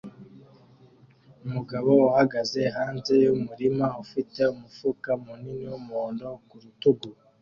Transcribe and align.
Umugabo 1.45 1.89
uhagaze 2.09 2.61
hanze 2.77 3.13
yumurima 3.23 3.85
ufite 4.03 4.39
umufuka 4.53 5.09
munini 5.23 5.65
wumuhondo 5.71 6.27
ku 6.47 6.55
rutugu 6.63 7.07